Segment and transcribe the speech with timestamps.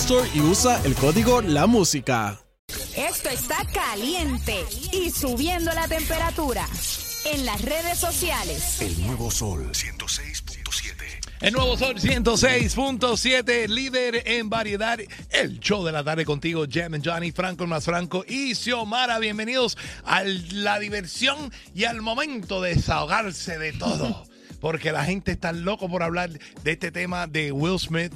[0.00, 2.38] Store y usa el código La Música.
[2.94, 4.54] Esto está caliente
[4.92, 6.66] y subiendo la temperatura.
[7.24, 8.82] En las redes sociales.
[8.82, 11.16] El nuevo sol 106.7.
[11.40, 14.98] El nuevo Sol 106.7, líder en variedad.
[15.30, 19.18] El show de la tarde contigo, Jam and Johnny, Franco el más Franco y Xiomara.
[19.18, 24.24] Bienvenidos a la diversión y al momento de desahogarse de todo.
[24.66, 28.12] Porque la gente está loco por hablar de este tema de Will Smith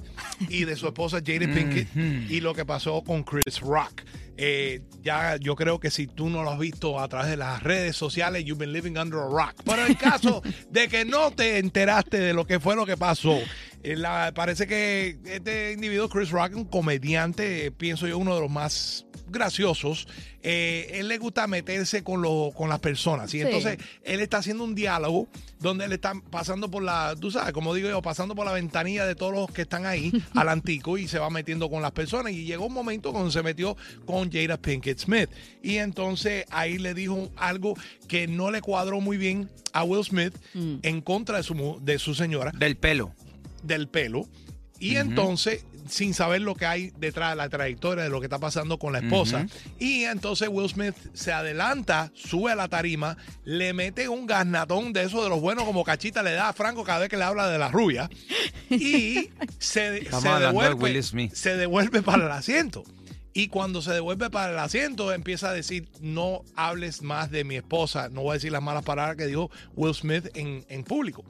[0.49, 4.03] y de su esposa Jada Pinkett y lo que pasó con Chris Rock.
[4.37, 7.63] Eh, ya yo creo que si tú no lo has visto a través de las
[7.63, 9.63] redes sociales, you've been living under a rock.
[9.65, 13.39] Pero en caso de que no te enteraste de lo que fue lo que pasó,
[13.83, 18.51] la- parece que este individuo, Chris Rock, un comediante, eh, pienso yo, uno de los
[18.51, 20.07] más graciosos.
[20.43, 23.29] eh, él le gusta meterse con, lo- con las personas.
[23.35, 23.43] Y Sí.
[23.45, 25.29] entonces él está haciendo un diálogo
[25.59, 29.05] donde él está pasando por la, tú sabes, como digo yo, pasando por la ventanilla
[29.05, 32.33] de todos los que están ahí al antico y se va metiendo con las personas.
[32.33, 33.77] Y llegó un momento cuando se metió
[34.07, 35.29] con Jada Pinkett Smith.
[35.63, 37.75] Y entonces ahí le dijo algo
[38.09, 41.99] que no le cuadró muy bien a Will Smith en contra de su, mu- de
[41.99, 43.13] su señora Del pelo.
[43.63, 44.29] Del pelo.
[44.79, 48.39] Y entonces, sin saber lo que hay detrás de la trayectoria de lo que está
[48.39, 49.47] pasando con la esposa.
[49.79, 55.03] Y entonces Will Smith se adelanta, sube a la tarima, le mete un garnatón de
[55.03, 57.49] esos de los buenos como cachita le da a Franco cada vez que le habla
[57.49, 58.09] de la rubia.
[58.71, 61.03] Y se, se de devuelve,
[61.35, 62.85] se devuelve para el asiento.
[63.33, 67.57] Y cuando se devuelve para el asiento, empieza a decir, no hables más de mi
[67.57, 68.09] esposa.
[68.09, 71.25] No voy a decir las malas palabras que dijo Will Smith en, en público.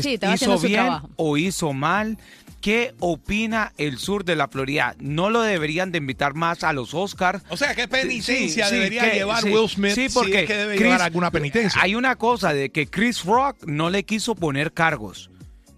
[0.00, 0.86] Sí, ¿Hizo bien
[1.16, 2.16] o hizo mal?
[2.62, 4.94] ¿Qué opina el sur de la Florida?
[5.00, 7.42] ¿No lo deberían de invitar más a los Oscars?
[7.50, 10.40] O sea, ¿qué penitencia Sí, sí, debería que- llevar sí, Will Smith sí, si porque
[10.42, 11.80] es que debe Chris- llevar alguna penitencia?
[11.82, 15.30] Hay una cosa de que Chris Rock no le quiso poner cargos.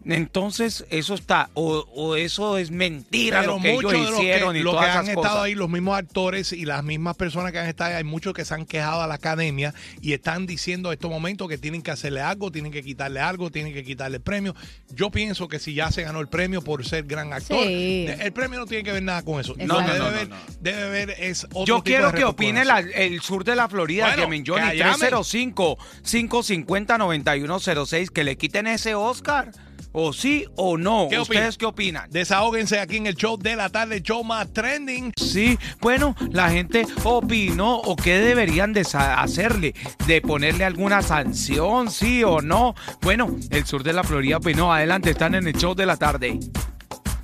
[0.05, 4.21] Entonces, eso está, o, o eso es mentira Pero lo que ellos muchos de los
[4.21, 5.43] hicieron que, y todas que han esas estado cosas.
[5.45, 8.45] ahí, los mismos actores y las mismas personas que han estado ahí, hay muchos que
[8.45, 11.91] se han quejado a la academia y están diciendo en estos momentos que tienen que
[11.91, 14.55] hacerle algo, tienen que quitarle algo, tienen que quitarle el premio.
[14.91, 18.07] Yo pienso que si ya se ganó el premio por ser gran actor, Sí.
[18.09, 19.53] el premio no tiene que ver nada con eso.
[19.53, 20.37] Lo que No, no, debe, ver, no.
[20.61, 23.69] debe ver es otro Yo tipo quiero de que opine la- el sur de la
[23.69, 25.11] Florida, Bueno, Kevin Johnny, que llame.
[25.11, 29.53] 305-550-9106, que le quiten ese Oscar.
[29.93, 31.09] O sí o no.
[31.11, 32.11] ¿Qué ¿Ustedes qué opinan?
[32.11, 35.13] Desahóguense aquí en el show de la tarde, show más trending.
[35.17, 39.75] Sí, bueno, la gente opinó o qué deberían de hacerle,
[40.07, 42.75] de ponerle alguna sanción, sí o no.
[43.03, 44.73] Bueno, el sur de la Florida opinó.
[44.73, 46.39] Adelante, están en el show de la tarde.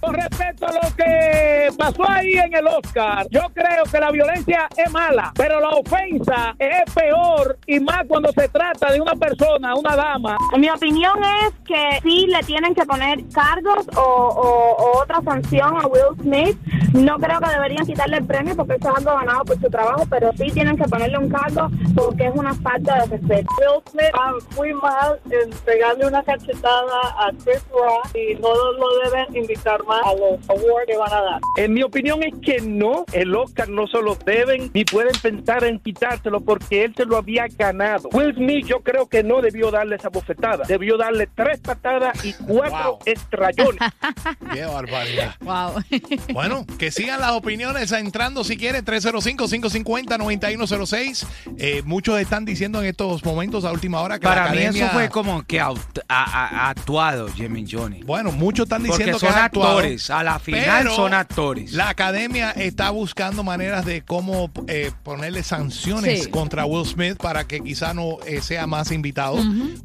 [0.00, 4.68] Con respecto a lo que pasó ahí en el Oscar, yo creo que la violencia
[4.76, 9.74] es mala, pero la ofensa es peor y más cuando se trata de una persona,
[9.74, 10.36] una dama.
[10.56, 15.76] Mi opinión es que sí le tienen que poner cargos o, o- o otra sanción
[15.76, 16.56] a Will Smith.
[16.94, 20.06] No creo que deberían quitarle el premio porque eso es algo ganado por su trabajo,
[20.08, 23.48] pero sí tienen que ponerle un cargo porque es una falta de respeto.
[23.58, 28.98] Will Smith ah, muy mal en pegarle una cachetada a Chris Rock y no lo
[29.04, 31.40] deben invitar más a los awards que van a dar.
[31.56, 35.64] En mi opinión es que no, el Oscar no se lo deben ni pueden pensar
[35.64, 38.08] en quitárselo porque él se lo había ganado.
[38.12, 42.32] Will Smith yo creo que no debió darle esa bofetada, debió darle tres patadas y
[42.34, 42.98] cuatro Wow.
[43.06, 43.78] estrellones.
[44.52, 45.34] Qué barbaridad.
[45.40, 45.82] Wow.
[46.32, 51.26] Bueno, que sigan las opiniones entrando si quiere 305-550-9106.
[51.58, 54.88] Eh, muchos están diciendo en estos momentos a última hora que Para la mí eso
[54.92, 58.02] fue como que aut- a- a- actuado, Jimmy Johnny.
[58.04, 61.14] Bueno, muchos están diciendo Porque que son es actuado, actores, a la final pero son
[61.14, 61.72] actores.
[61.72, 66.30] La academia está buscando maneras de cómo eh, ponerle sanciones Sí.
[66.30, 69.38] contra Will Smith para que quizá no eh, sea más invitado,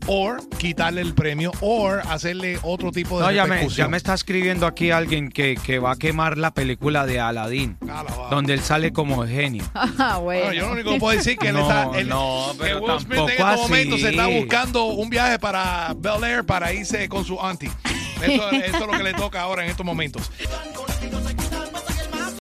[0.08, 4.14] o quitarle el premio, o hacerle otro tipo de No, ya me, ya me está
[4.14, 8.30] escribiendo aquí alguien que, que va a quemar la película de Aladdin, Alabado.
[8.30, 9.64] donde él sale como genio.
[10.06, 10.46] Ah, bueno.
[10.46, 12.00] Bueno, yo lo único que puedo decir que él No, está.
[12.00, 15.40] él- no, que pero Will Smith en tampoco estos momentos se está buscando un viaje
[15.40, 17.70] para Bel Air para irse con su auntie.
[18.22, 20.32] Eso, eso es lo que le toca ahora en estos momentos.